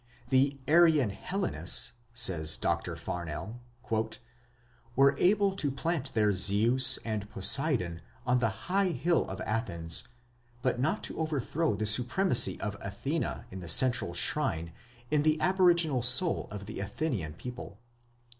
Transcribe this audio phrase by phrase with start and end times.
[0.29, 2.95] "The Aryan Hellenes", says Dr.
[2.95, 3.61] Farnell,
[4.95, 10.07] "were able to plant their Zeus and Poseidon on the high hill of Athens,
[10.63, 14.69] but not to overthrow the supremacy of Athena in the central shrine
[15.09, 17.77] and in the aboriginal soul of the Athenian people."